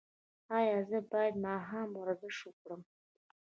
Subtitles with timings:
[0.57, 2.81] ایا زه باید ماښام ورزش وکړم؟